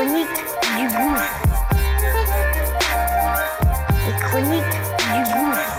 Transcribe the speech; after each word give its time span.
La 0.00 0.06
chronique 0.06 0.40
du 0.78 0.84
gouffre. 0.96 1.28
Les 4.06 4.14
chroniques 4.18 4.76
du 5.10 5.20
gouffre. 5.34 5.78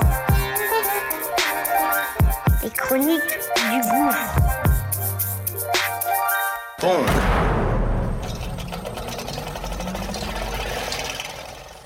Les 2.61 2.69
chroniques 2.69 3.39
du 3.55 3.77
gouffre. 3.89 4.23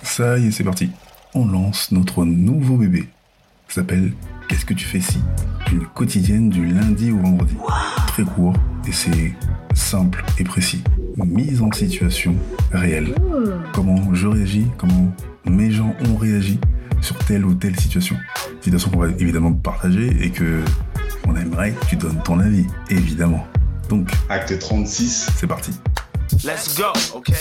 Ça 0.03 0.37
y 0.37 0.47
est, 0.47 0.51
c'est 0.51 0.65
parti. 0.65 0.91
On 1.35 1.45
lance 1.45 1.93
notre 1.93 2.25
nouveau 2.25 2.75
bébé. 2.75 3.07
S'appelle 3.69 4.11
Qu'est-ce 4.47 4.65
que 4.65 4.73
tu 4.73 4.85
fais 4.85 5.01
si 5.01 5.19
Une 5.71 5.85
quotidienne 5.87 6.49
du 6.49 6.65
lundi 6.65 7.11
au 7.11 7.17
vendredi. 7.17 7.55
Très 8.07 8.23
court 8.23 8.53
et 8.87 8.91
c'est 8.91 9.33
simple 9.73 10.23
et 10.37 10.43
précis. 10.43 10.83
Mise 11.17 11.61
en 11.61 11.71
situation 11.71 12.35
réelle. 12.71 13.15
Comment 13.73 14.13
je 14.13 14.27
réagis, 14.27 14.67
comment 14.77 15.11
mes 15.45 15.71
gens 15.71 15.95
ont 16.07 16.17
réagi 16.17 16.59
sur 17.01 17.17
telle 17.19 17.45
ou 17.45 17.53
telle 17.55 17.79
situation? 17.79 18.15
Situation 18.61 18.89
qu'on 18.91 18.99
va 18.99 19.09
évidemment 19.19 19.53
partager 19.53 20.15
et 20.21 20.29
que 20.29 20.61
on 21.27 21.35
aimerait 21.35 21.71
que 21.71 21.85
tu 21.85 21.95
donnes 21.95 22.21
ton 22.23 22.39
avis, 22.39 22.65
évidemment. 22.89 23.45
Donc, 23.89 24.09
Acte 24.29 24.57
36. 24.59 25.29
c'est 25.35 25.47
parti. 25.47 25.71
Let's 26.43 26.75
go, 26.77 26.91
okay? 27.15 27.33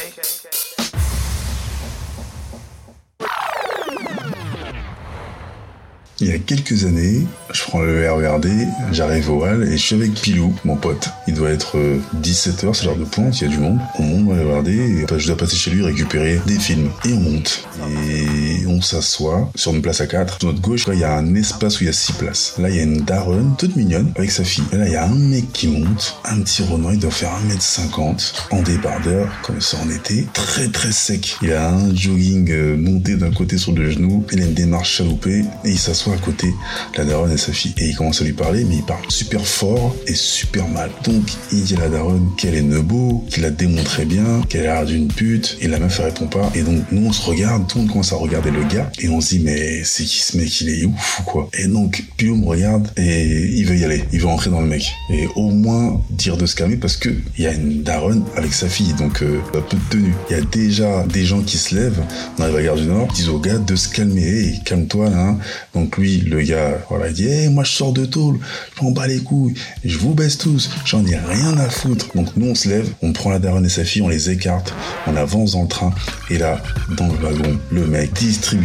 Il 6.24 6.30
y 6.30 6.32
a 6.32 6.38
quelques 6.38 6.86
années, 6.86 7.26
je 7.52 7.62
prends 7.64 7.82
le 7.82 8.10
RERD, 8.10 8.48
j'arrive 8.92 9.28
au 9.28 9.44
hall 9.44 9.62
et 9.64 9.72
je 9.72 9.76
suis 9.76 9.94
avec 9.94 10.14
Pilou, 10.14 10.54
mon 10.64 10.74
pote. 10.74 11.10
Il 11.28 11.34
doit 11.34 11.50
être 11.50 11.76
17h, 12.22 12.72
c'est 12.72 12.86
l'heure 12.86 12.96
de 12.96 13.04
pointe, 13.04 13.38
il 13.38 13.44
y 13.44 13.46
a 13.46 13.50
du 13.50 13.58
monde. 13.58 13.78
On 13.98 14.04
monte 14.04 14.28
dans 14.28 14.32
le 14.32 14.48
RERD 14.50 14.68
et 14.68 15.04
je 15.18 15.26
dois 15.26 15.36
passer 15.36 15.56
chez 15.56 15.70
lui 15.70 15.84
récupérer 15.84 16.40
des 16.46 16.58
films. 16.58 16.88
Et 17.04 17.12
on 17.12 17.20
monte. 17.20 17.68
Et 18.08 18.53
s'assoit 18.84 19.50
sur 19.54 19.74
une 19.74 19.82
place 19.82 20.00
à 20.00 20.06
4. 20.06 20.38
Sur 20.40 20.48
notre 20.48 20.60
gauche, 20.60 20.84
il 20.92 20.98
y 20.98 21.04
a 21.04 21.16
un 21.16 21.34
espace 21.34 21.80
où 21.80 21.84
il 21.84 21.86
y 21.86 21.90
a 21.90 21.92
6 21.92 22.12
places. 22.12 22.54
Là, 22.58 22.70
il 22.70 22.76
y 22.76 22.80
a 22.80 22.82
une 22.82 23.02
daronne, 23.02 23.54
toute 23.58 23.76
mignonne, 23.76 24.12
avec 24.16 24.30
sa 24.30 24.44
fille. 24.44 24.64
Et 24.72 24.76
là, 24.76 24.86
il 24.86 24.92
y 24.92 24.96
a 24.96 25.04
un 25.04 25.14
mec 25.14 25.52
qui 25.52 25.68
monte, 25.68 26.16
un 26.24 26.40
petit 26.40 26.62
Renoir, 26.62 26.94
il 26.94 27.00
doit 27.00 27.10
faire 27.10 27.30
1m50, 27.48 28.34
en 28.50 28.62
débardeur, 28.62 29.28
comme 29.42 29.60
ça 29.60 29.76
en 29.84 29.90
été, 29.90 30.26
très 30.32 30.68
très 30.68 30.92
sec. 30.92 31.36
Il 31.42 31.52
a 31.52 31.70
un 31.70 31.94
jogging 31.94 32.50
euh, 32.50 32.76
monté 32.76 33.16
d'un 33.16 33.30
côté 33.30 33.58
sur 33.58 33.72
le 33.72 33.90
genou, 33.90 34.24
il 34.32 34.42
a 34.42 34.44
une 34.44 34.54
démarche 34.54 34.96
chaloupée, 34.96 35.44
et 35.64 35.70
il 35.70 35.78
s'assoit 35.78 36.14
à 36.14 36.18
côté 36.18 36.48
de 36.48 36.98
la 36.98 37.04
daronne 37.04 37.32
et 37.32 37.36
sa 37.36 37.52
fille. 37.52 37.74
Et 37.78 37.88
il 37.88 37.96
commence 37.96 38.20
à 38.20 38.24
lui 38.24 38.32
parler, 38.32 38.64
mais 38.64 38.76
il 38.76 38.82
parle 38.84 39.04
super 39.08 39.46
fort 39.46 39.94
et 40.06 40.14
super 40.14 40.68
mal. 40.68 40.90
Donc, 41.04 41.22
il 41.52 41.64
dit 41.64 41.76
à 41.76 41.80
la 41.80 41.88
daronne 41.88 42.30
qu'elle 42.36 42.54
est 42.54 42.62
nebo, 42.62 43.24
qu'il 43.30 43.44
a 43.44 43.50
démontré 43.50 44.04
bien, 44.04 44.42
qu'elle 44.48 44.66
a 44.66 44.74
l'air 44.74 44.86
d'une 44.86 45.08
pute, 45.08 45.56
et 45.60 45.68
la 45.68 45.78
meuf 45.78 45.98
elle 46.00 46.06
répond 46.06 46.26
pas. 46.26 46.50
Et 46.54 46.62
donc, 46.62 46.82
nous 46.92 47.06
on 47.06 47.12
se 47.12 47.22
regarde, 47.22 47.66
tout 47.68 47.78
le 47.78 47.82
monde 47.84 47.92
commence 47.92 48.12
à 48.12 48.16
regarder 48.16 48.50
le 48.50 48.64
gars, 48.64 48.73
et 49.00 49.08
on 49.08 49.20
se 49.20 49.36
dit, 49.36 49.40
mais 49.40 49.82
c'est 49.84 50.04
qui 50.04 50.20
ce 50.20 50.36
mec, 50.36 50.60
il 50.60 50.68
est 50.70 50.84
ouf 50.84 51.20
ou 51.20 51.22
quoi? 51.24 51.48
Et 51.58 51.66
donc, 51.66 52.04
Pio 52.16 52.36
me 52.36 52.46
regarde, 52.46 52.88
et 52.96 53.50
il 53.54 53.64
veut 53.66 53.76
y 53.76 53.84
aller, 53.84 54.04
il 54.12 54.20
veut 54.20 54.26
rentrer 54.26 54.50
dans 54.50 54.60
le 54.60 54.66
mec. 54.66 54.92
Et 55.10 55.26
au 55.36 55.50
moins, 55.50 56.00
dire 56.10 56.36
de 56.36 56.46
se 56.46 56.54
calmer, 56.54 56.76
parce 56.76 56.96
que 56.96 57.10
il 57.38 57.44
y 57.44 57.46
a 57.46 57.52
une 57.52 57.82
daronne 57.82 58.24
avec 58.36 58.52
sa 58.52 58.68
fille, 58.68 58.92
donc 58.94 59.22
euh, 59.22 59.40
peu 59.52 59.60
de 59.76 59.82
tenue. 59.90 60.14
Il 60.30 60.36
y 60.36 60.38
a 60.38 60.42
déjà 60.42 61.04
des 61.06 61.24
gens 61.24 61.42
qui 61.42 61.56
se 61.58 61.74
lèvent, 61.74 62.02
à 62.38 62.48
la 62.48 62.62
gare 62.62 62.76
du 62.76 62.86
Nord, 62.86 63.08
disent 63.14 63.28
au 63.28 63.38
gars 63.38 63.58
de 63.58 63.76
se 63.76 63.88
calmer, 63.88 64.22
hey, 64.22 64.60
calme-toi 64.64 65.10
là. 65.10 65.18
hein. 65.18 65.38
Donc 65.74 65.98
lui, 65.98 66.20
le 66.20 66.42
gars, 66.42 66.78
voilà, 66.88 67.08
il 67.08 67.14
dit, 67.14 67.48
moi 67.50 67.64
je 67.64 67.72
sors 67.72 67.92
de 67.92 68.04
tôle, 68.04 68.38
je 68.78 68.84
m'en 68.84 68.90
bats 68.90 69.06
les 69.06 69.20
couilles, 69.20 69.54
je 69.84 69.98
vous 69.98 70.14
baisse 70.14 70.38
tous, 70.38 70.70
j'en 70.84 71.04
ai 71.06 71.16
rien 71.16 71.56
à 71.58 71.68
foutre. 71.68 72.08
Donc 72.14 72.28
nous 72.36 72.46
on 72.46 72.54
se 72.54 72.68
lève, 72.68 72.88
on 73.02 73.12
prend 73.12 73.30
la 73.30 73.38
daronne 73.38 73.66
et 73.66 73.70
sa 73.70 73.84
fille, 73.84 74.02
on 74.02 74.08
les 74.08 74.30
écarte, 74.30 74.72
on 75.06 75.16
avance 75.16 75.52
dans 75.52 75.62
le 75.62 75.68
train, 75.68 75.92
et 76.30 76.38
là, 76.38 76.62
dans 76.96 77.06
le 77.06 77.14
wagon, 77.18 77.58
le 77.70 77.86
mec, 77.86 78.12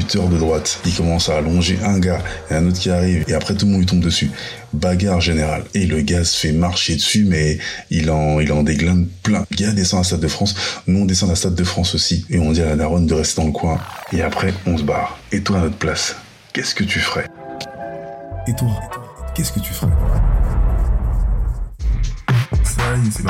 de 0.03 0.37
droite, 0.37 0.79
il 0.85 0.93
commence 0.93 1.29
à 1.29 1.37
allonger 1.37 1.77
un 1.83 1.99
gars, 1.99 2.21
et 2.49 2.55
un 2.55 2.67
autre 2.67 2.79
qui 2.79 2.89
arrive, 2.89 3.23
et 3.27 3.33
après 3.33 3.53
tout 3.53 3.65
le 3.65 3.71
monde 3.71 3.81
lui 3.81 3.87
tombe 3.87 3.99
dessus. 3.99 4.31
Bagarre 4.73 5.21
générale. 5.21 5.63
Et 5.73 5.85
le 5.85 6.01
gars 6.01 6.23
se 6.23 6.37
fait 6.37 6.51
marcher 6.51 6.95
dessus, 6.95 7.25
mais 7.25 7.57
il 7.89 8.11
en, 8.11 8.39
il 8.39 8.51
en 8.51 8.63
déglingue 8.63 9.07
plein. 9.23 9.45
Le 9.51 9.55
gars 9.55 9.71
descend 9.71 10.01
à 10.01 10.03
Stade 10.03 10.19
de 10.19 10.27
France, 10.27 10.55
nous 10.87 11.01
on 11.01 11.05
descend 11.05 11.31
à 11.31 11.35
Stade 11.35 11.55
de 11.55 11.63
France 11.63 11.95
aussi, 11.95 12.25
et 12.29 12.39
on 12.39 12.51
dit 12.51 12.61
à 12.61 12.65
la 12.65 12.75
daronne 12.75 13.05
de 13.07 13.13
rester 13.13 13.41
dans 13.41 13.47
le 13.47 13.53
coin. 13.53 13.79
Et 14.13 14.21
après, 14.21 14.53
on 14.65 14.77
se 14.77 14.83
barre. 14.83 15.17
Et 15.31 15.41
toi 15.41 15.57
à 15.57 15.61
notre 15.61 15.77
place, 15.77 16.15
qu'est-ce 16.53 16.75
que 16.75 16.83
tu 16.83 16.99
ferais? 16.99 17.25
Et 18.47 18.53
toi, 18.55 18.69
qu'est-ce 19.35 19.51
que 19.51 19.59
tu 19.59 19.73
ferais? 19.73 19.91
Ça 22.63 22.81
y 22.95 23.07
est, 23.07 23.11
c'est. 23.11 23.23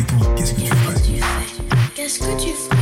Et 0.00 0.04
toi, 0.04 0.34
qu'est-ce 0.36 0.52
que 0.54 0.60
tu 0.60 0.66
ferais? 0.66 1.00
Qu'est-ce 1.94 2.18
que 2.18 2.40
tu 2.40 2.48
fais 2.48 2.81